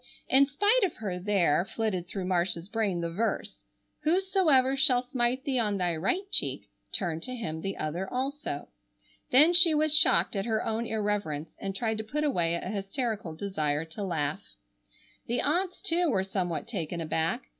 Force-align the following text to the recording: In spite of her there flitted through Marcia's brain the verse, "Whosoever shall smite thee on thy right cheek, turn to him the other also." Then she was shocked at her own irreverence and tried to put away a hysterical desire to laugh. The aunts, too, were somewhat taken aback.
In 0.27 0.47
spite 0.47 0.83
of 0.83 0.95
her 0.95 1.19
there 1.19 1.63
flitted 1.63 2.07
through 2.07 2.25
Marcia's 2.25 2.67
brain 2.67 3.01
the 3.01 3.11
verse, 3.11 3.65
"Whosoever 3.99 4.75
shall 4.75 5.03
smite 5.03 5.43
thee 5.43 5.59
on 5.59 5.77
thy 5.77 5.95
right 5.95 6.23
cheek, 6.31 6.71
turn 6.91 7.21
to 7.21 7.35
him 7.35 7.61
the 7.61 7.77
other 7.77 8.11
also." 8.11 8.69
Then 9.29 9.53
she 9.53 9.75
was 9.75 9.93
shocked 9.95 10.35
at 10.35 10.47
her 10.47 10.65
own 10.65 10.87
irreverence 10.87 11.53
and 11.59 11.75
tried 11.75 11.99
to 11.99 12.03
put 12.03 12.23
away 12.23 12.55
a 12.55 12.61
hysterical 12.61 13.35
desire 13.35 13.85
to 13.85 14.01
laugh. 14.01 14.41
The 15.27 15.39
aunts, 15.39 15.83
too, 15.83 16.09
were 16.09 16.23
somewhat 16.23 16.67
taken 16.67 16.99
aback. 16.99 17.43